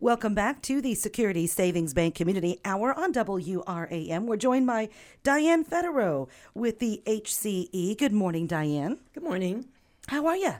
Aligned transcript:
Welcome 0.00 0.34
back 0.34 0.60
to 0.62 0.82
the 0.82 0.96
Security 0.96 1.46
Savings 1.46 1.94
Bank 1.94 2.16
Community 2.16 2.58
Hour 2.64 2.98
on 2.98 3.12
WRAM. 3.12 4.26
We're 4.26 4.36
joined 4.36 4.66
by 4.66 4.88
Diane 5.22 5.64
Federow 5.64 6.28
with 6.52 6.80
the 6.80 7.00
HCE. 7.06 7.96
Good 7.96 8.12
morning, 8.12 8.48
Diane. 8.48 8.98
Good 9.14 9.22
morning. 9.22 9.66
How 10.08 10.26
are 10.26 10.36
you? 10.36 10.54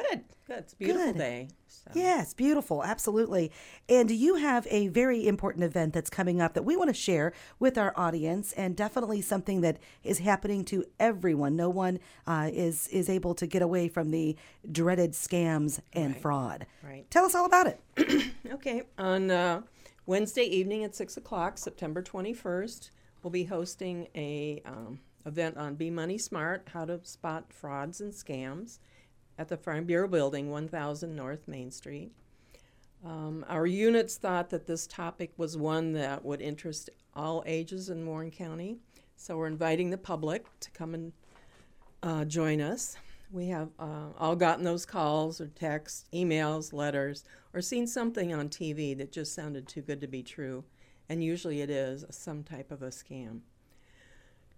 Good. 0.00 0.24
Good. 0.46 0.58
It's 0.58 0.72
a 0.72 0.76
beautiful 0.76 1.12
Good. 1.12 1.18
day. 1.18 1.48
So. 1.68 1.90
Yes, 1.94 2.34
beautiful, 2.34 2.82
absolutely. 2.82 3.52
And 3.88 4.10
you 4.10 4.36
have 4.36 4.66
a 4.70 4.88
very 4.88 5.26
important 5.26 5.64
event 5.64 5.92
that's 5.94 6.10
coming 6.10 6.40
up 6.40 6.54
that 6.54 6.64
we 6.64 6.76
want 6.76 6.88
to 6.88 6.94
share 6.94 7.32
with 7.58 7.78
our 7.78 7.92
audience, 7.96 8.52
and 8.52 8.74
definitely 8.76 9.20
something 9.20 9.60
that 9.60 9.78
is 10.02 10.18
happening 10.18 10.64
to 10.66 10.84
everyone. 10.98 11.56
No 11.56 11.68
one 11.70 12.00
uh, 12.26 12.50
is 12.52 12.88
is 12.88 13.08
able 13.08 13.34
to 13.36 13.46
get 13.46 13.62
away 13.62 13.88
from 13.88 14.10
the 14.10 14.36
dreaded 14.70 15.12
scams 15.12 15.80
and 15.92 16.12
Right. 16.14 16.22
fraud. 16.22 16.66
Right. 16.82 17.10
Tell 17.10 17.24
us 17.24 17.34
all 17.34 17.46
about 17.46 17.66
it. 17.68 17.80
Okay. 18.52 18.82
On 18.98 19.30
uh, 19.30 19.62
Wednesday 20.06 20.44
evening 20.44 20.84
at 20.84 20.94
six 20.94 21.16
o'clock, 21.16 21.56
September 21.58 22.02
twenty-first, 22.02 22.90
we'll 23.22 23.30
be 23.30 23.44
hosting 23.44 24.08
a 24.14 24.60
um, 24.66 25.00
event 25.26 25.56
on 25.56 25.74
Be 25.76 25.90
Money 25.90 26.18
Smart: 26.18 26.68
How 26.72 26.84
to 26.84 27.00
Spot 27.04 27.52
Frauds 27.52 28.00
and 28.00 28.12
Scams 28.12 28.78
at 29.38 29.48
the 29.48 29.56
Farm 29.56 29.84
Bureau 29.84 30.08
Building, 30.08 30.50
one 30.50 30.68
thousand 30.68 31.14
North 31.14 31.48
Main 31.48 31.70
Street. 31.70 32.12
Um, 33.04 33.44
our 33.48 33.66
units 33.66 34.16
thought 34.16 34.50
that 34.50 34.66
this 34.66 34.86
topic 34.86 35.32
was 35.36 35.56
one 35.56 35.92
that 35.92 36.24
would 36.24 36.40
interest 36.40 36.88
all 37.14 37.42
ages 37.46 37.90
in 37.90 38.06
Warren 38.06 38.30
County, 38.30 38.78
so 39.16 39.36
we're 39.36 39.46
inviting 39.46 39.90
the 39.90 39.98
public 39.98 40.46
to 40.60 40.70
come 40.70 40.94
and 40.94 41.12
uh, 42.02 42.24
join 42.24 42.60
us. 42.60 42.96
We 43.30 43.48
have 43.48 43.70
uh, 43.78 44.10
all 44.18 44.36
gotten 44.36 44.64
those 44.64 44.86
calls 44.86 45.40
or 45.40 45.48
texts, 45.48 46.04
emails, 46.14 46.72
letters, 46.72 47.24
or 47.52 47.60
seen 47.60 47.86
something 47.86 48.32
on 48.32 48.48
TV 48.48 48.96
that 48.96 49.12
just 49.12 49.34
sounded 49.34 49.66
too 49.66 49.82
good 49.82 50.00
to 50.00 50.06
be 50.06 50.22
true, 50.22 50.64
and 51.08 51.22
usually 51.22 51.60
it 51.60 51.70
is 51.70 52.04
some 52.10 52.42
type 52.42 52.70
of 52.70 52.82
a 52.82 52.88
scam. 52.88 53.40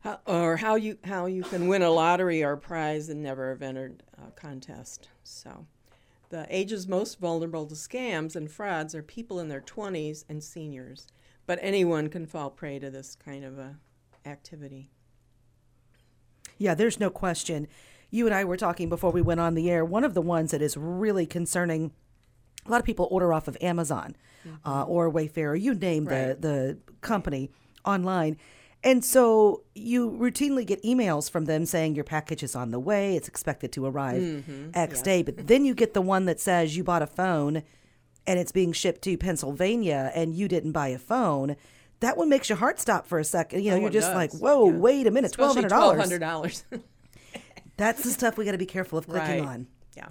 How, 0.06 0.20
or 0.24 0.56
how 0.58 0.76
you 0.76 0.98
how 1.02 1.26
you 1.26 1.42
can 1.42 1.66
win 1.66 1.82
a 1.82 1.90
lottery 1.90 2.44
or 2.44 2.52
a 2.52 2.58
prize 2.58 3.08
and 3.08 3.20
never 3.24 3.48
have 3.50 3.60
entered 3.60 4.04
a 4.24 4.30
contest. 4.30 5.08
So, 5.24 5.66
the 6.28 6.46
ages 6.48 6.86
most 6.86 7.18
vulnerable 7.18 7.66
to 7.66 7.74
scams 7.74 8.36
and 8.36 8.48
frauds 8.48 8.94
are 8.94 9.02
people 9.02 9.40
in 9.40 9.48
their 9.48 9.60
20s 9.60 10.24
and 10.28 10.44
seniors, 10.44 11.08
but 11.44 11.58
anyone 11.60 12.08
can 12.08 12.24
fall 12.24 12.50
prey 12.50 12.78
to 12.78 12.88
this 12.88 13.16
kind 13.16 13.44
of 13.44 13.58
a 13.58 13.78
activity. 14.24 14.90
Yeah, 16.56 16.74
there's 16.74 17.00
no 17.00 17.10
question. 17.10 17.66
You 18.08 18.26
and 18.26 18.34
I 18.34 18.44
were 18.44 18.56
talking 18.56 18.88
before 18.88 19.10
we 19.10 19.22
went 19.22 19.40
on 19.40 19.54
the 19.54 19.68
air. 19.68 19.84
One 19.84 20.04
of 20.04 20.14
the 20.14 20.22
ones 20.22 20.52
that 20.52 20.62
is 20.62 20.76
really 20.76 21.26
concerning. 21.26 21.90
A 22.64 22.70
lot 22.70 22.78
of 22.78 22.86
people 22.86 23.08
order 23.10 23.32
off 23.32 23.48
of 23.48 23.56
Amazon 23.60 24.16
uh, 24.64 24.84
or 24.84 25.10
Wayfair, 25.10 25.50
or 25.50 25.56
you 25.56 25.74
name 25.74 26.04
Right. 26.04 26.40
the 26.40 26.48
the 26.48 26.78
company 27.00 27.50
online, 27.84 28.36
and 28.86 29.04
so 29.04 29.64
you 29.74 30.08
routinely 30.12 30.64
get 30.64 30.80
emails 30.84 31.28
from 31.28 31.46
them 31.46 31.66
saying 31.66 31.96
your 31.96 32.04
package 32.04 32.44
is 32.44 32.54
on 32.54 32.70
the 32.70 32.78
way, 32.78 33.16
it's 33.16 33.26
expected 33.26 33.72
to 33.72 33.84
arrive 33.84 34.22
mm-hmm. 34.22 34.70
X 34.74 35.02
day. 35.02 35.24
But 35.24 35.48
then 35.48 35.64
you 35.64 35.74
get 35.74 35.92
the 35.92 36.00
one 36.00 36.26
that 36.26 36.38
says 36.38 36.76
you 36.76 36.84
bought 36.84 37.02
a 37.02 37.06
phone 37.08 37.64
and 38.28 38.38
it's 38.38 38.52
being 38.52 38.72
shipped 38.72 39.02
to 39.02 39.18
Pennsylvania 39.18 40.12
and 40.14 40.36
you 40.36 40.46
didn't 40.46 40.70
buy 40.70 40.86
a 40.86 41.00
phone. 41.00 41.56
That 41.98 42.16
one 42.16 42.28
makes 42.28 42.48
your 42.48 42.58
heart 42.58 42.78
stop 42.78 43.08
for 43.08 43.18
a 43.18 43.24
second. 43.24 43.64
You 43.64 43.72
know, 43.72 43.78
you're 43.78 43.90
just 43.90 44.14
like, 44.14 44.32
whoa, 44.32 44.70
Yeah. 44.70 44.76
wait 44.76 45.06
a 45.08 45.10
minute, 45.10 45.32
twelve 45.32 45.56
Especially 45.56 45.98
hundred 45.98 46.20
dollars. 46.20 46.64
$1,200. 46.70 46.82
That's 47.76 48.04
the 48.04 48.10
stuff 48.10 48.38
we 48.38 48.44
got 48.44 48.52
to 48.52 48.58
be 48.58 48.66
careful 48.66 48.98
of 48.98 49.08
clicking 49.08 49.44
Right. 49.44 49.48
on. 49.48 49.66
Yeah. 49.96 50.10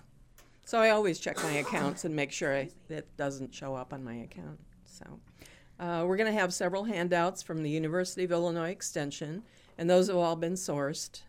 So 0.65 0.79
I 0.79 0.89
always 0.89 1.17
check 1.17 1.41
my 1.41 1.51
accounts 1.51 2.03
and 2.03 2.13
make 2.13 2.33
sure 2.33 2.53
I, 2.53 2.69
it 2.89 3.07
doesn't 3.15 3.53
show 3.55 3.73
up 3.73 3.93
on 3.93 4.03
my 4.03 4.15
account. 4.15 4.59
So 4.83 5.05
uh, 5.79 6.03
we're 6.05 6.17
going 6.17 6.31
to 6.31 6.39
have 6.39 6.53
several 6.53 6.85
handouts 6.85 7.41
from 7.41 7.63
the 7.63 7.69
University 7.69 8.23
of 8.23 8.31
Illinois 8.31 8.69
Extension, 8.69 9.43
and 9.77 9.89
those 9.89 10.07
have 10.07 10.15
all 10.15 10.35
been 10.35 10.53
sourced. 10.53 11.21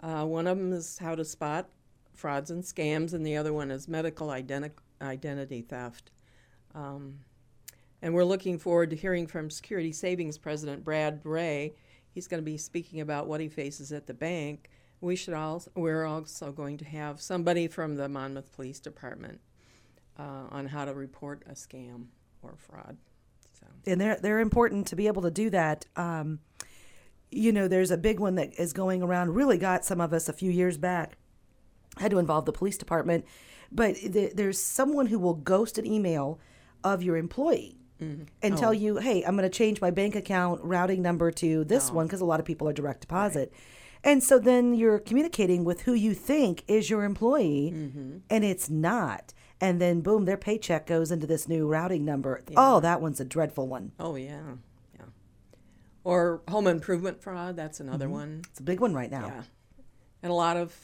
Uh, 0.00 0.24
one 0.24 0.46
of 0.46 0.58
them 0.58 0.72
is 0.72 0.98
how 0.98 1.14
to 1.14 1.24
spot 1.24 1.68
frauds 2.14 2.50
and 2.50 2.64
scams, 2.64 3.12
and 3.12 3.24
the 3.24 3.36
other 3.36 3.52
one 3.52 3.70
is 3.70 3.86
medical 3.86 4.28
identi- 4.28 4.70
identity 5.00 5.62
theft. 5.62 6.10
Um, 6.74 7.20
and 8.02 8.14
we're 8.14 8.24
looking 8.24 8.58
forward 8.58 8.90
to 8.90 8.96
hearing 8.96 9.26
from 9.26 9.50
Security 9.50 9.92
Savings 9.92 10.36
President 10.36 10.84
Brad 10.84 11.20
Ray. 11.24 11.74
He's 12.10 12.28
going 12.28 12.42
to 12.42 12.44
be 12.44 12.56
speaking 12.56 13.00
about 13.00 13.26
what 13.26 13.40
he 13.40 13.48
faces 13.48 13.92
at 13.92 14.06
the 14.06 14.14
bank. 14.14 14.70
We 15.00 15.16
should 15.16 15.34
also, 15.34 15.70
we're 15.74 16.04
also 16.04 16.52
going 16.52 16.78
to 16.78 16.84
have 16.84 17.20
somebody 17.20 17.68
from 17.68 17.96
the 17.96 18.08
Monmouth 18.08 18.52
Police 18.52 18.80
Department 18.80 19.40
uh, 20.18 20.46
on 20.50 20.66
how 20.66 20.84
to 20.84 20.94
report 20.94 21.42
a 21.46 21.52
scam 21.52 22.06
or 22.42 22.54
fraud. 22.56 22.96
So, 23.60 23.66
and 23.86 24.00
they're 24.00 24.18
they're 24.20 24.40
important 24.40 24.86
to 24.88 24.96
be 24.96 25.06
able 25.06 25.22
to 25.22 25.30
do 25.30 25.50
that. 25.50 25.86
Um, 25.96 26.40
you 27.30 27.52
know, 27.52 27.68
there's 27.68 27.90
a 27.90 27.96
big 27.98 28.20
one 28.20 28.36
that 28.36 28.58
is 28.58 28.72
going 28.72 29.02
around. 29.02 29.34
Really 29.34 29.58
got 29.58 29.84
some 29.84 30.00
of 30.00 30.12
us 30.12 30.28
a 30.28 30.32
few 30.32 30.50
years 30.50 30.78
back. 30.78 31.16
Had 31.98 32.10
to 32.10 32.18
involve 32.18 32.44
the 32.44 32.52
police 32.52 32.76
department, 32.76 33.24
but 33.72 33.96
th- 33.96 34.34
there's 34.34 34.60
someone 34.60 35.06
who 35.06 35.18
will 35.18 35.34
ghost 35.34 35.78
an 35.78 35.86
email 35.86 36.38
of 36.84 37.02
your 37.02 37.16
employee 37.16 37.78
and 38.42 38.56
tell 38.58 38.74
you, 38.74 38.98
"Hey, 38.98 39.22
I'm 39.24 39.36
going 39.36 39.50
to 39.50 39.58
change 39.58 39.80
my 39.80 39.90
bank 39.90 40.14
account 40.14 40.62
routing 40.62 41.00
number 41.00 41.30
to 41.30 41.64
this 41.64 41.90
one 41.90 42.06
because 42.06 42.20
a 42.20 42.26
lot 42.26 42.38
of 42.40 42.44
people 42.46 42.68
are 42.68 42.74
direct 42.74 43.00
deposit." 43.00 43.52
And 44.04 44.22
so 44.22 44.38
then 44.38 44.74
you're 44.74 44.98
communicating 44.98 45.64
with 45.64 45.80
who 45.82 45.94
you 45.94 46.12
think 46.14 46.62
is 46.68 46.90
your 46.90 47.02
employee, 47.04 47.70
and 48.30 48.44
it's 48.44 48.68
not. 48.68 49.32
And 49.60 49.80
then 49.80 50.00
boom, 50.02 50.24
their 50.26 50.36
paycheck 50.36 50.86
goes 50.86 51.10
into 51.10 51.26
this 51.26 51.48
new 51.48 51.66
routing 51.66 52.04
number. 52.04 52.42
Oh, 52.56 52.80
that 52.80 53.00
one's 53.00 53.20
a 53.20 53.24
dreadful 53.24 53.66
one. 53.66 53.92
oh 53.98 54.14
yeah, 54.16 54.40
yeah. 54.98 55.06
Or 56.04 56.42
home 56.48 56.66
improvement 56.66 57.22
fraud. 57.22 57.56
That's 57.56 57.80
another 57.80 58.08
one. 58.08 58.42
It's 58.50 58.60
a 58.60 58.62
big 58.62 58.80
one 58.80 58.92
right 58.94 59.10
now. 59.10 59.26
Yeah. 59.26 59.42
And 60.22 60.30
a 60.30 60.34
lot 60.34 60.56
of 60.56 60.74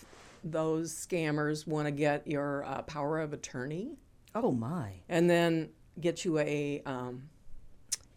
those 0.45 0.93
scammers 0.93 1.67
want 1.67 1.87
to 1.87 1.93
get 1.93 2.27
your 2.27 2.65
uh, 2.65 2.83
power 2.83 3.21
of 3.21 3.33
attorney 3.33 3.99
Oh 4.35 4.51
my. 4.53 4.95
and 5.09 5.29
then 5.31 5.69
get 6.01 6.25
you 6.25 6.39
a 6.39 6.83
um, 6.87 7.29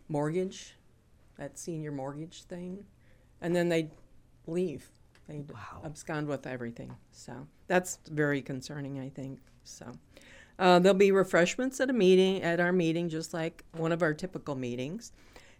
mortgage, 0.08 0.76
that 1.38 1.58
senior 1.60 1.92
mortgage 1.92 2.44
thing, 2.44 2.86
and 3.42 3.56
then 3.56 3.70
they 3.70 3.90
leave. 4.48 4.88
They 5.28 5.40
Wow. 5.52 5.82
abscond 5.84 6.28
with 6.28 6.46
everything. 6.48 6.96
So 7.12 7.48
that's 7.68 8.00
very 8.10 8.42
concerning, 8.42 9.00
I 9.00 9.10
think. 9.10 9.40
So 9.64 9.92
uh, 10.60 10.80
there'll 10.80 10.98
be 10.98 11.12
refreshments 11.12 11.80
at 11.80 11.90
a 11.90 11.94
meeting, 11.94 12.42
at 12.42 12.60
our 12.60 12.72
meeting, 12.72 13.10
just 13.10 13.34
like 13.34 13.64
one 13.74 13.92
of 13.92 14.02
our 14.02 14.14
typical 14.14 14.56
meetings, 14.56 15.12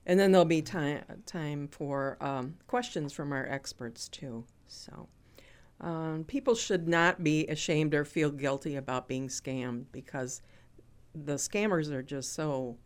and 0.06 0.20
then 0.20 0.32
there'll 0.32 0.46
be 0.46 0.62
time 0.62 1.04
time 1.26 1.68
for 1.68 2.18
um, 2.22 2.56
questions 2.68 3.14
from 3.14 3.32
our 3.32 3.46
experts 3.48 4.08
too. 4.08 4.46
So. 4.68 5.08
Um, 5.82 6.24
people 6.26 6.56
should 6.56 6.88
not 6.88 7.22
be 7.22 7.46
ashamed 7.48 7.94
or 7.94 8.06
feel 8.06 8.32
guilty 8.32 8.78
about 8.78 9.10
being 9.10 9.28
scammed 9.28 9.88
because 9.92 10.42
the 11.14 11.36
scammers 11.36 11.92
are 11.92 12.02
just 12.02 12.34
so 12.34 12.78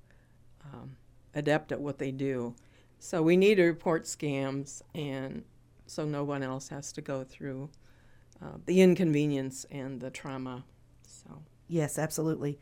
um, 0.66 0.98
adept 1.34 1.72
at 1.72 1.80
what 1.80 1.98
they 1.98 2.12
do. 2.12 2.56
So 3.00 3.22
we 3.22 3.38
need 3.38 3.56
to 3.56 3.64
report 3.64 4.04
scams, 4.04 4.82
and 4.94 5.44
so 5.88 6.06
no 6.06 6.24
one 6.24 6.44
else 6.44 6.68
has 6.70 6.92
to 6.94 7.02
go 7.02 7.24
through 7.24 7.70
uh, 8.42 8.58
the 8.66 8.82
inconvenience 8.82 9.66
and 9.72 10.02
the 10.02 10.10
trauma. 10.10 10.66
So 11.08 11.44
Yes, 11.70 12.00
absolutely. 12.00 12.60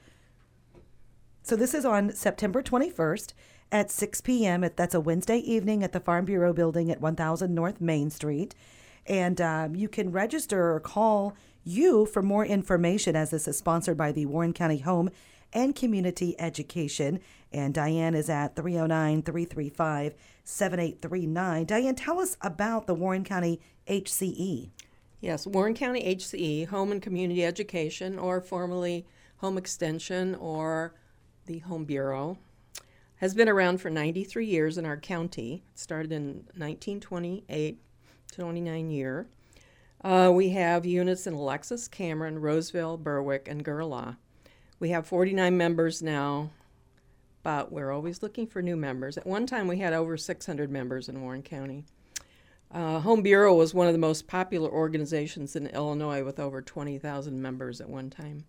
So 1.42 1.56
this 1.56 1.74
is 1.74 1.86
on 1.86 2.12
September 2.12 2.62
21st 2.62 3.34
at 3.72 3.90
6 3.90 4.22
p.m. 4.22 4.66
At, 4.66 4.76
that's 4.76 4.94
a 4.94 5.00
Wednesday 5.00 5.38
evening 5.38 5.82
at 5.82 5.94
the 5.94 6.02
Farm 6.02 6.26
Bureau 6.26 6.52
building 6.52 6.92
at 6.92 7.02
1000 7.02 7.56
North 7.56 7.80
Main 7.80 8.10
Street. 8.10 8.54
And 9.06 9.40
um, 9.40 9.74
you 9.74 9.88
can 9.88 10.12
register 10.12 10.74
or 10.74 10.82
call 10.82 11.36
you 11.64 12.06
for 12.06 12.22
more 12.22 12.46
information 12.46 13.16
as 13.16 13.30
this 13.30 13.48
is 13.48 13.58
sponsored 13.58 13.98
by 13.98 14.12
the 14.12 14.26
Warren 14.26 14.54
County 14.54 14.80
Home 14.80 15.10
and 15.54 15.74
Community 15.74 16.36
Education. 16.38 17.22
And 17.54 17.74
Diane 17.74 18.14
is 18.14 18.30
at 18.30 18.58
309 18.58 19.22
335 19.24 20.16
7839. 20.44 21.66
Diane, 21.66 21.96
tell 21.96 22.20
us 22.20 22.36
about 22.42 22.88
the 22.88 22.94
Warren 22.94 23.24
County 23.24 23.62
HCE. 23.88 24.70
Yes, 25.20 25.48
Warren 25.48 25.74
County 25.74 26.16
HCE, 26.16 26.68
Home 26.68 26.92
and 26.92 27.02
Community 27.02 27.44
Education, 27.44 28.20
or 28.20 28.40
formerly 28.40 29.06
Home 29.38 29.58
Extension 29.58 30.36
or 30.36 30.94
the 31.48 31.60
Home 31.60 31.86
Bureau, 31.86 32.38
has 33.16 33.34
been 33.34 33.50
around 33.50 33.82
for 33.82 33.90
93 33.90 34.46
years 34.46 34.78
in 34.78 34.86
our 34.86 34.98
county. 34.98 35.64
It 35.74 35.80
started 35.80 36.12
in 36.12 36.46
1928, 36.56 37.80
29 38.32 38.90
year. 38.92 39.28
Uh, 40.04 40.32
we 40.32 40.50
have 40.50 40.86
units 40.86 41.26
in 41.26 41.34
Alexis, 41.34 41.88
Cameron, 41.88 42.40
Roseville, 42.40 42.98
Berwick, 42.98 43.48
and 43.48 43.66
Gerlaw. 43.66 44.18
We 44.80 44.90
have 44.90 45.08
49 45.08 45.58
members 45.58 46.04
now, 46.04 46.52
but 47.42 47.72
we're 47.72 47.92
always 47.92 48.22
looking 48.22 48.46
for 48.46 48.62
new 48.62 48.76
members. 48.76 49.18
At 49.18 49.26
one 49.26 49.48
time, 49.48 49.68
we 49.68 49.80
had 49.80 49.94
over 49.94 50.16
600 50.16 50.70
members 50.70 51.10
in 51.10 51.24
Warren 51.24 51.42
County. 51.42 51.86
Uh, 52.72 53.00
Home 53.00 53.22
Bureau 53.22 53.54
was 53.54 53.74
one 53.74 53.88
of 53.88 53.94
the 53.94 54.00
most 54.00 54.28
popular 54.28 54.70
organizations 54.70 55.56
in 55.56 55.68
Illinois 55.68 56.24
with 56.24 56.40
over 56.40 56.62
20,000 56.62 57.42
members 57.42 57.80
at 57.80 57.90
one 57.90 58.10
time. 58.10 58.46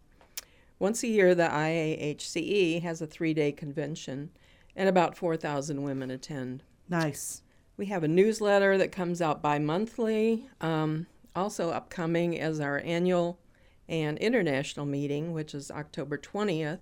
Once 0.79 1.03
a 1.03 1.09
year, 1.09 1.35
the 1.35 1.49
IAHCE 1.49 2.83
has 2.83 3.01
a 3.01 3.07
three 3.07 3.35
day 3.35 3.53
convention, 3.53 4.31
and 4.77 4.89
about 4.89 5.17
4,000 5.17 5.83
women 5.83 6.11
attend. 6.11 6.63
Nice. 6.89 7.43
We 7.77 7.87
have 7.87 8.03
a 8.03 8.09
newsletter 8.09 8.79
that 8.79 8.93
comes 8.93 9.23
out 9.23 9.43
bi 9.43 9.59
monthly. 9.59 10.49
Um, 10.61 11.07
also, 11.35 11.71
upcoming 11.71 12.35
is 12.35 12.61
our 12.61 12.81
annual 12.85 13.39
and 13.89 14.19
international 14.19 14.87
meeting, 14.87 15.33
which 15.33 15.55
is 15.55 15.71
October 15.71 16.19
20th. 16.19 16.81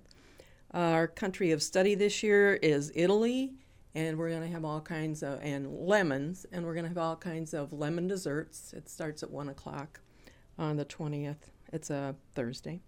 Our 0.72 1.06
country 1.06 1.50
of 1.52 1.62
study 1.62 1.94
this 1.94 2.22
year 2.22 2.54
is 2.54 2.92
Italy, 2.94 3.54
and 3.96 4.18
we're 4.18 4.28
going 4.28 4.42
to 4.42 4.48
have 4.48 4.64
all 4.64 4.82
kinds 4.82 5.22
of, 5.22 5.40
and 5.42 5.72
lemons, 5.74 6.44
and 6.52 6.66
we're 6.66 6.74
going 6.74 6.84
to 6.84 6.90
have 6.90 6.98
all 6.98 7.16
kinds 7.16 7.54
of 7.54 7.72
lemon 7.72 8.06
desserts. 8.06 8.74
It 8.74 8.90
starts 8.90 9.22
at 9.22 9.30
1 9.30 9.48
o'clock 9.48 10.00
on 10.58 10.76
the 10.76 10.84
20th. 10.84 11.50
It's 11.72 11.88
a 11.88 12.14
Thursday. 12.34 12.82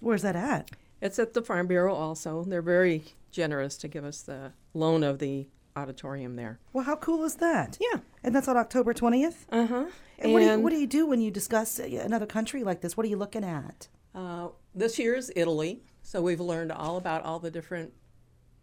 Where's 0.00 0.22
that 0.22 0.36
at? 0.36 0.70
It's 1.00 1.18
at 1.18 1.34
the 1.34 1.42
Farm 1.42 1.66
Bureau 1.66 1.92
also. 1.92 2.44
They're 2.44 2.62
very 2.62 3.02
generous 3.32 3.76
to 3.78 3.88
give 3.88 4.04
us 4.04 4.22
the 4.22 4.52
loan 4.74 5.02
of 5.02 5.18
the 5.18 5.48
auditorium 5.74 6.36
there. 6.36 6.60
Well, 6.72 6.84
how 6.84 6.94
cool 6.94 7.24
is 7.24 7.34
that? 7.36 7.76
Yeah. 7.80 7.98
And 8.22 8.32
that's 8.32 8.46
on 8.46 8.56
October 8.56 8.94
20th? 8.94 9.46
Uh 9.50 9.66
huh. 9.66 9.86
And 10.20 10.32
what, 10.32 10.38
do 10.38 10.46
you, 10.46 10.58
what 10.60 10.70
do 10.70 10.76
you 10.76 10.86
do 10.86 11.04
when 11.04 11.20
you 11.20 11.32
discuss 11.32 11.80
uh, 11.80 11.84
another 11.84 12.26
country 12.26 12.62
like 12.62 12.80
this? 12.80 12.96
What 12.96 13.04
are 13.06 13.08
you 13.08 13.16
looking 13.16 13.42
at? 13.42 13.88
Uh, 14.14 14.48
this 14.72 15.00
year's 15.00 15.32
Italy, 15.34 15.82
so 16.02 16.22
we've 16.22 16.40
learned 16.40 16.70
all 16.70 16.96
about 16.96 17.24
all 17.24 17.40
the 17.40 17.50
different, 17.50 17.92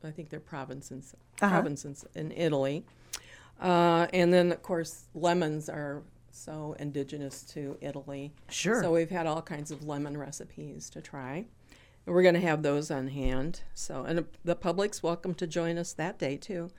I 0.03 0.11
think 0.11 0.29
they're 0.29 0.39
provinces, 0.39 1.15
Uh-huh. 1.41 1.49
provinces 1.49 2.05
in 2.15 2.31
Italy, 2.31 2.85
uh, 3.61 4.07
and 4.13 4.33
then 4.33 4.51
of 4.51 4.61
course 4.63 5.05
lemons 5.13 5.69
are 5.69 6.03
so 6.31 6.75
indigenous 6.79 7.43
to 7.43 7.77
Italy. 7.81 8.31
Sure. 8.49 8.81
So 8.81 8.93
we've 8.93 9.09
had 9.09 9.27
all 9.27 9.41
kinds 9.41 9.71
of 9.71 9.83
lemon 9.85 10.17
recipes 10.17 10.89
to 10.91 11.01
try, 11.01 11.45
and 12.05 12.15
we're 12.15 12.21
going 12.23 12.35
to 12.35 12.41
have 12.41 12.61
those 12.63 12.89
on 12.91 13.07
hand. 13.09 13.61
So 13.73 14.03
and 14.03 14.25
the 14.45 14.55
public's 14.55 15.03
welcome 15.03 15.33
to 15.35 15.47
join 15.47 15.77
us 15.77 15.93
that 15.93 16.17
day 16.19 16.37
too. 16.37 16.69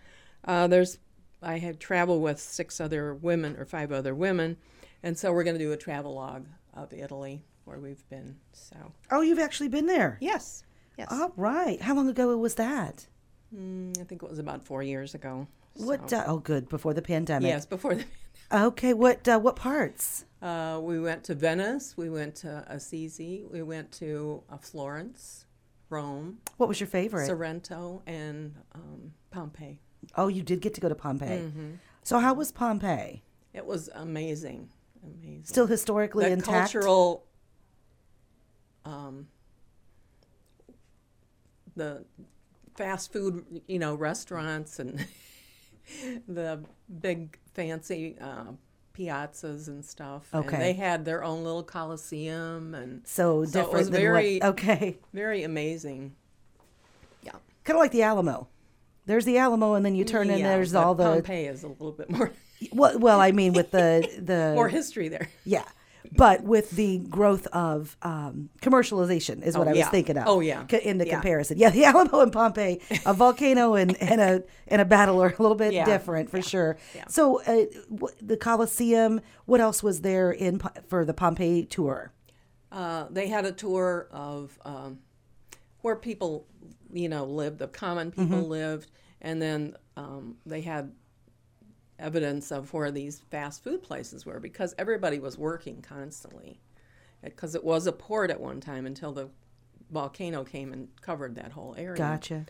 Uh, 0.44 0.66
there's 0.66 0.98
I 1.42 1.58
had 1.58 1.80
traveled 1.80 2.22
with 2.22 2.38
six 2.38 2.80
other 2.80 3.14
women 3.14 3.56
or 3.58 3.64
five 3.64 3.92
other 3.92 4.14
women, 4.14 4.56
and 5.02 5.18
so 5.18 5.32
we're 5.32 5.44
going 5.44 5.58
to 5.58 5.64
do 5.64 5.72
a 5.72 5.76
travel 5.76 6.14
log 6.14 6.46
of 6.74 6.92
Italy 6.92 7.42
where 7.64 7.78
we've 7.78 8.08
been. 8.08 8.36
So 8.52 8.76
Oh, 9.10 9.20
you've 9.20 9.38
actually 9.38 9.68
been 9.68 9.86
there? 9.86 10.16
yes, 10.20 10.64
yes. 10.96 11.08
All 11.10 11.32
right. 11.36 11.80
How 11.82 11.94
long 11.94 12.08
ago 12.08 12.34
was 12.38 12.54
that? 12.56 13.06
Mm, 13.56 13.98
I 14.00 14.04
think 14.04 14.22
it 14.22 14.28
was 14.28 14.38
about 14.38 14.64
four 14.64 14.82
years 14.82 15.14
ago. 15.14 15.46
What? 15.74 16.10
So- 16.10 16.18
Uh, 16.18 16.24
oh, 16.26 16.38
good. 16.38 16.68
Before 16.68 16.94
the 16.94 17.02
pandemic. 17.02 17.48
yes, 17.48 17.66
before 17.66 17.90
the. 17.94 18.02
pandemic. 18.04 18.16
Okay. 18.52 18.94
What? 18.94 19.28
Uh, 19.28 19.38
what 19.38 19.54
parts? 19.54 20.24
Uh, 20.42 20.80
we 20.82 20.98
went 20.98 21.22
to 21.24 21.36
Venice. 21.36 21.96
We 21.96 22.10
went 22.10 22.34
to 22.36 22.64
Assisi. 22.66 23.44
We 23.48 23.62
went 23.62 23.92
to 23.92 24.42
uh, 24.50 24.56
Florence, 24.56 25.44
Rome, 25.88 26.38
What 26.56 26.68
was 26.68 26.80
your 26.80 26.88
favorite? 26.88 27.26
Sorrento, 27.28 28.02
and 28.08 28.56
um, 28.74 29.12
Pompeii. 29.30 29.78
oh, 30.16 30.26
you 30.26 30.42
did 30.42 30.60
get 30.60 30.74
to 30.74 30.80
go 30.80 30.88
to 30.88 30.96
Pompeii. 30.96 31.38
Mm-hmm. 31.42 31.70
So 32.02 32.18
how 32.18 32.34
was 32.34 32.50
Pompeii? 32.50 33.22
It 33.54 33.64
was 33.66 33.88
amazing, 33.94 34.68
amazing. 35.04 35.42
Still 35.44 35.66
historically 35.68 36.24
the 36.24 36.32
intact. 36.32 36.72
cultural, 36.72 37.26
um, 38.84 39.28
the 41.76 42.04
fast 42.80 43.12
food, 43.12 43.44
you 43.66 43.78
know, 43.78 43.94
restaurants 43.94 44.78
and 44.78 45.06
the 46.28 46.62
big 47.00 47.38
fancy 47.54 48.16
uh, 48.20 48.44
piazzas 48.96 49.68
and 49.68 49.84
stuff. 49.84 50.28
Okay. 50.32 50.54
And 50.54 50.62
they 50.64 50.72
had 50.72 51.04
their 51.04 51.22
own 51.22 51.44
little 51.44 51.62
coliseum 51.62 52.74
and 52.74 53.02
so 53.06 53.44
So 53.44 53.48
it 53.48 53.52
different 53.52 53.72
was 53.72 53.90
than 53.90 54.00
very- 54.00 54.38
what? 54.38 54.48
Okay. 54.50 54.98
very 55.12 55.42
amazing. 55.42 56.14
Yeah. 57.22 57.32
Kind 57.64 57.76
of 57.76 57.80
like 57.80 57.92
the 57.92 58.02
Alamo. 58.02 58.48
There's 59.06 59.24
the 59.24 59.38
Alamo, 59.38 59.74
and 59.74 59.84
then 59.84 59.94
you 59.96 60.04
turn 60.04 60.30
and 60.30 60.38
Yeah, 60.38 60.54
there's 60.54 60.74
all 60.74 60.94
the. 60.94 61.04
Pompeii 61.04 61.46
is 61.46 61.64
a 61.64 61.68
little 61.68 61.90
bit 61.92 62.10
more 62.10 62.30
Well, 62.72 62.98
well, 62.98 63.18
I 63.20 63.32
mean, 63.32 63.54
with 63.54 63.70
the 63.72 64.08
the 64.22 64.52
more 64.54 64.68
history 64.68 65.08
there. 65.08 65.28
yeah, 65.44 65.64
but 66.16 66.42
with 66.42 66.70
the 66.72 66.98
growth 66.98 67.46
of 67.48 67.96
um, 68.02 68.50
commercialization 68.62 69.42
is 69.42 69.56
what 69.56 69.66
Oh, 69.66 69.70
I 69.70 69.72
was 69.72 69.78
yeah. 69.80 69.90
thinking 69.90 70.16
of. 70.18 70.24
Oh, 70.26 70.40
yeah. 70.40 70.64
co- 70.64 70.78
in 70.78 70.98
the 70.98 71.06
Yeah. 71.06 71.14
comparison, 71.14 71.58
yeah, 71.58 71.70
the 71.70 71.84
Alamo 71.90 72.20
and 72.20 72.32
Pompeii, 72.32 72.80
a 73.06 73.14
volcano 73.14 73.74
and, 73.74 73.96
and 74.02 74.20
a 74.20 74.42
and 74.68 74.80
a 74.80 74.84
battle 74.84 75.22
are 75.22 75.34
a 75.38 75.42
little 75.42 75.54
bit 75.56 75.72
Yeah. 75.72 75.84
different 75.84 76.30
for 76.30 76.40
sure. 76.42 76.76
So 77.08 77.40
uh, 77.42 77.66
w- 77.90 78.14
the 78.20 78.36
Colosseum. 78.36 79.20
What 79.46 79.60
else 79.60 79.82
was 79.82 80.00
there 80.02 80.30
in 80.30 80.60
for 80.88 81.04
the 81.04 81.14
Pompeii 81.14 81.64
tour? 81.64 82.12
Uh, 82.70 83.06
they 83.10 83.26
had 83.28 83.44
a 83.44 83.52
tour 83.52 84.08
of 84.12 84.56
um, 84.64 84.98
where 85.80 85.96
people, 85.96 86.46
you 86.92 87.08
know, 87.08 87.24
lived, 87.24 87.58
the 87.58 87.66
common 87.66 88.12
people 88.12 88.42
lived, 88.46 88.88
and 89.20 89.42
then 89.42 89.74
um, 89.96 90.36
they 90.46 90.60
had 90.60 90.92
evidence 92.00 92.50
of 92.50 92.72
where 92.72 92.90
these 92.90 93.20
fast 93.30 93.62
food 93.62 93.82
places 93.82 94.24
were 94.26 94.40
because 94.40 94.74
everybody 94.78 95.18
was 95.18 95.36
working 95.38 95.82
constantly. 95.82 96.60
Because 97.22 97.54
it 97.54 97.62
was 97.64 97.86
a 97.86 97.92
port 97.92 98.30
at 98.30 98.40
one 98.40 98.60
time 98.60 98.86
until 98.86 99.12
the 99.12 99.28
volcano 99.90 100.44
came 100.44 100.72
and 100.72 100.88
covered 101.02 101.34
that 101.34 101.52
whole 101.52 101.74
area. 101.76 101.96
Gotcha. 101.98 102.46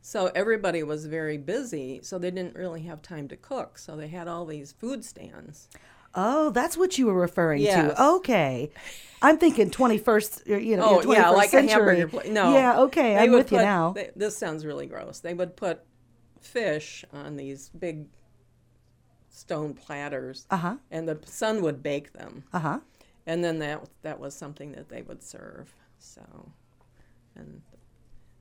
So 0.00 0.30
everybody 0.34 0.82
was 0.82 1.06
very 1.06 1.38
busy, 1.38 2.00
so 2.02 2.18
they 2.18 2.30
didn't 2.30 2.54
really 2.56 2.82
have 2.82 3.02
time 3.02 3.28
to 3.28 3.36
cook. 3.36 3.78
So 3.78 3.96
they 3.96 4.08
had 4.08 4.28
all 4.28 4.44
these 4.46 4.72
food 4.72 5.04
stands. 5.04 5.68
Oh, 6.14 6.50
that's 6.50 6.76
what 6.76 6.96
you 6.96 7.06
were 7.06 7.14
referring 7.14 7.62
Yes. 7.62 7.96
to. 7.96 8.02
Okay. 8.16 8.70
I'm 9.20 9.36
thinking 9.38 9.70
21st, 9.70 10.46
you 10.62 10.76
know, 10.76 10.84
Oh, 10.84 11.00
21st 11.02 11.14
yeah, 11.16 11.30
like 11.30 11.50
century. 11.50 11.68
a 11.68 11.74
hamburger 11.74 12.08
place. 12.08 12.28
No. 12.30 12.52
Yeah, 12.54 12.80
okay. 12.82 13.14
They 13.16 13.24
I'm 13.24 13.32
with 13.32 13.50
you 13.50 13.58
now. 13.58 13.92
they- 13.92 14.10
this 14.14 14.36
sounds 14.36 14.64
really 14.64 14.86
gross. 14.86 15.20
They 15.20 15.34
would 15.34 15.56
put 15.56 15.80
fish 16.40 17.04
on 17.12 17.36
these 17.36 17.70
big 17.70 18.06
stone 19.34 19.74
platters, 19.74 20.46
Uh 20.50 20.56
huh. 20.56 20.76
and 20.90 21.08
the 21.08 21.18
sun 21.26 21.60
would 21.62 21.82
bake 21.82 22.12
them, 22.12 22.44
Uh 22.52 22.58
huh. 22.60 22.80
and 23.26 23.42
then 23.42 23.58
that 23.58 23.88
that 24.02 24.20
was 24.20 24.34
something 24.34 24.72
that 24.72 24.88
they 24.88 25.02
would 25.02 25.22
serve. 25.22 25.74
So, 25.98 26.22
and 27.34 27.62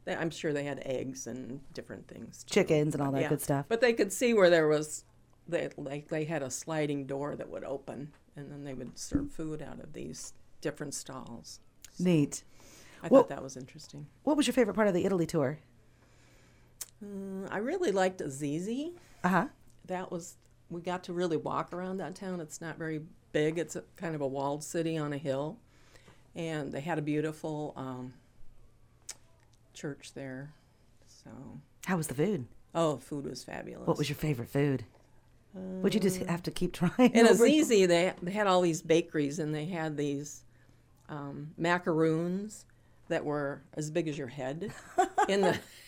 they, 0.06 0.16
I'm 0.16 0.30
sure 0.30 0.54
they 0.54 0.66
had 0.66 0.81
eggs 0.86 1.25
and 1.28 1.62
different 1.74 2.07
things. 2.07 2.44
too. 2.44 2.54
Chickens 2.54 2.94
and 2.94 3.01
all 3.01 3.12
that 3.13 3.22
Yeah. 3.22 3.30
good 3.30 3.42
stuff. 3.42 3.66
But 3.69 3.81
they 3.81 3.94
could 3.94 4.12
see 4.13 4.34
where 4.34 4.50
there 4.50 4.68
was, 4.68 5.04
they 5.48 5.69
like 5.78 6.10
they 6.10 6.25
had 6.25 6.44
a 6.44 6.51
sliding 6.51 7.06
door 7.07 7.36
that 7.36 7.50
would 7.50 7.63
open, 7.63 8.12
and 8.36 8.51
then 8.51 8.63
they 8.63 8.74
would 8.75 8.98
serve 9.00 9.31
food 9.31 9.62
out 9.62 9.80
of 9.80 9.94
these 9.94 10.34
different 10.62 10.94
stalls. 10.94 11.60
Neat. 12.00 12.44
I 13.01 13.07
Well- 13.07 13.24
thought 13.24 13.30
that 13.30 13.44
was 13.44 13.57
interesting. 13.57 14.07
What 14.24 14.38
was 14.38 14.46
your 14.48 14.54
favorite 14.54 14.75
part 14.75 14.88
of 14.88 14.94
the 14.94 15.06
Italy 15.06 15.25
tour? 15.25 15.60
Mm, 17.03 17.48
I 17.51 17.58
really 17.58 17.91
liked 17.91 18.22
Assisi. 18.22 18.94
Uh 19.24 19.29
huh. 19.29 19.48
That 19.86 20.12
was 20.12 20.38
we 20.74 20.82
got 20.82 21.03
to 21.06 21.13
really 21.13 21.38
walk 21.38 21.72
around 21.74 21.98
that 21.98 22.15
town. 22.15 22.39
It's 22.39 22.60
not 22.60 22.77
very 22.77 23.01
big. 23.32 23.58
It's 23.58 23.75
a, 23.75 23.84
kind 23.96 24.15
of 24.15 24.22
a 24.22 24.27
walled 24.27 24.63
city 24.63 24.98
on 24.98 25.13
a 25.13 25.18
hill, 25.18 25.58
and 26.36 26.72
they 26.72 26.82
had 26.82 26.98
a 26.98 27.01
beautiful 27.01 27.74
um, 27.75 28.13
church 29.74 30.13
there. 30.13 30.51
So, 31.08 31.30
How 31.86 31.98
was 31.98 32.08
the 32.08 32.15
food? 32.15 32.46
oh, 32.75 32.98
food 32.98 33.25
was 33.25 33.44
fabulous. 33.44 33.88
What 33.88 33.98
was 33.98 34.10
your 34.10 34.15
favorite 34.15 34.50
food? 34.50 34.86
Would 35.56 35.94
you 35.94 36.00
just 36.00 36.18
have 36.24 36.42
to 36.44 36.51
keep 36.51 36.74
trying? 36.74 37.12
in 37.13 37.27
over- 37.27 37.46
Assisi, 37.46 37.86
they 37.86 38.13
they 38.24 38.32
had 38.32 38.48
all 38.48 38.62
these 38.62 38.82
bakeries, 38.82 39.38
and 39.38 39.53
they 39.53 39.65
had 39.65 39.96
these 39.98 40.42
um, 41.10 41.51
macaroons 41.58 42.65
that 43.10 43.24
were 43.24 43.62
as 43.75 43.92
big 43.92 44.08
as 44.08 44.18
your 44.18 44.27
head 44.30 44.72
in 45.30 45.42
the 45.42 45.60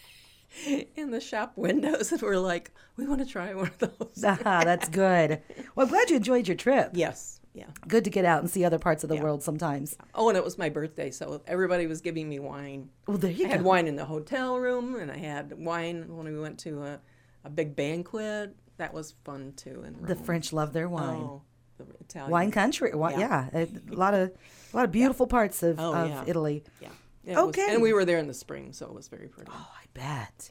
in 0.96 1.12
the 1.12 1.20
shop 1.22 1.54
windows, 1.56 2.12
and 2.12 2.22
we're 2.22 2.38
like, 2.38 2.72
we 2.98 3.08
want 3.08 3.20
to 3.20 3.26
try 3.26 3.54
one 3.54 3.68
of 3.68 3.78
those. 3.80 4.24
Ah, 4.24 4.38
that's 4.64 4.90
good. 4.90 5.42
Well, 5.76 5.86
I'm 5.86 5.92
glad 5.92 6.10
you 6.10 6.16
enjoyed 6.18 6.48
your 6.48 6.58
trip. 6.58 6.92
yes, 6.94 7.40
yeah. 7.54 7.68
Good 7.88 8.04
to 8.04 8.10
get 8.10 8.26
out 8.26 8.42
and 8.42 8.50
see 8.50 8.64
other 8.66 8.80
parts 8.80 9.04
of 9.04 9.10
the 9.10 9.16
Yeah. 9.16 9.24
world 9.24 9.42
sometimes. 9.44 9.96
Oh, 10.14 10.28
and 10.30 10.38
it 10.38 10.44
was 10.44 10.58
my 10.58 10.70
birthday, 10.70 11.10
so 11.12 11.42
everybody 11.48 11.88
was 11.88 12.02
giving 12.02 12.28
me 12.28 12.40
wine. 12.40 12.90
Well, 13.08 13.18
there 13.18 13.32
you 13.32 13.46
I 13.46 13.50
had 13.50 13.62
wine 13.64 13.88
in 13.88 13.96
the 13.96 14.06
hotel 14.06 14.58
room, 14.60 14.96
and 14.96 15.10
I 15.12 15.18
had 15.18 15.54
wine 15.58 16.06
when 16.16 16.26
we 16.34 16.40
went 16.40 16.60
to 16.60 16.84
a, 16.84 17.00
a 17.46 17.50
big 17.50 17.76
banquet. 17.76 18.56
That 18.78 18.94
was 18.94 19.14
fun 19.24 19.54
too. 19.56 19.84
In 19.88 20.06
The 20.06 20.16
French 20.18 20.52
love 20.52 20.74
their 20.74 20.90
wine. 20.90 21.22
Oh, 21.22 21.42
the 21.78 21.86
Italian. 22.02 22.32
Wine 22.32 22.52
country. 22.52 22.94
Wine, 22.94 23.20
yeah. 23.20 23.50
Yeah. 23.54 23.66
A 23.92 23.96
lot 23.96 24.14
of 24.14 24.32
a 24.74 24.76
lot 24.76 24.84
of 24.86 24.92
beautiful 24.92 25.26
parts 25.28 25.64
of, 25.64 25.80
Oh, 25.80 25.94
of 25.94 26.10
yeah. 26.10 26.24
Italy. 26.28 26.64
Yeah. 26.82 26.90
It 27.26 27.36
was- 27.36 27.46
Okay. 27.50 27.68
and 27.74 27.82
we 27.82 27.92
were 27.94 28.06
there 28.06 28.18
in 28.20 28.28
the 28.28 28.34
spring, 28.34 28.72
so 28.74 28.86
it 28.86 28.94
was 28.94 29.08
very 29.08 29.28
pretty. 29.28 29.52
Oh, 29.54 29.72
I 29.76 29.86
bet. 29.94 30.50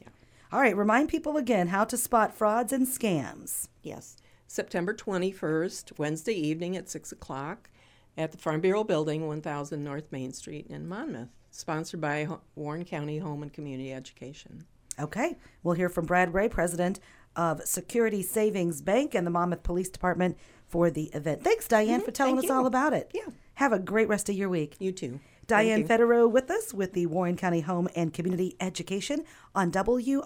All 0.51 0.59
right, 0.59 0.75
remind 0.75 1.09
people 1.09 1.37
again 1.37 1.67
how 1.69 1.83
to 1.85 1.97
spot 1.97 2.33
frauds 2.33 2.71
and 2.73 2.85
scams. 2.87 3.67
Yes. 3.81 4.17
September 4.47 4.93
21st, 4.93 5.97
Wednesday 5.97 6.33
evening 6.33 6.77
at 6.77 6.89
6 6.89 7.11
o'clock 7.11 7.69
at 8.17 8.31
the 8.31 8.37
Farm 8.37 8.61
Bureau 8.61 8.83
Building, 8.83 9.27
1000 9.27 9.83
North 9.83 10.11
Main 10.11 10.31
Street 10.33 10.67
in 10.69 10.87
Monmouth. 10.87 11.29
Sponsored 11.51 12.01
by 12.01 12.27
Warren 12.55 12.83
County 12.85 13.17
Home 13.19 13.41
and 13.41 13.51
Community 13.51 13.91
Education. 13.93 14.65
Okay, 14.99 15.37
we'll 15.63 15.75
hear 15.75 15.89
from 15.89 16.05
Brad 16.05 16.33
Ray, 16.33 16.47
president 16.49 16.99
of 17.35 17.61
Security 17.63 18.21
Savings 18.21 18.81
Bank 18.81 19.13
and 19.13 19.25
the 19.27 19.31
Monmouth 19.31 19.63
Police 19.63 19.89
Department 19.89 20.37
for 20.67 20.89
the 20.89 21.05
event. 21.13 21.43
Thanks, 21.43 21.67
Diane, 21.67 22.01
for 22.01 22.11
telling 22.11 22.33
Mm-hmm. 22.35 22.41
Thank 22.41 22.51
us 22.51 22.55
all 22.57 22.65
about 22.65 22.93
it. 22.93 23.11
Yeah. 23.13 23.23
Have 23.55 23.73
a 23.73 23.79
great 23.79 24.07
rest 24.07 24.29
of 24.29 24.35
your 24.35 24.47
week. 24.49 24.75
You 24.79 24.91
too. 24.91 25.19
Diane 25.47 25.81
you. 25.81 25.85
Federer 25.85 26.29
with 26.29 26.49
us 26.49 26.73
with 26.73 26.93
the 26.93 27.05
Warren 27.05 27.35
County 27.35 27.61
Home 27.61 27.87
and 27.95 28.13
Community 28.13 28.55
Education 28.59 29.23
on 29.53 29.71
WRAM. 29.71 30.23